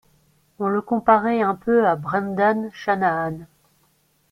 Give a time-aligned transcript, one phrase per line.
[0.57, 3.45] On le comparait un peu à Brendan Shanahan.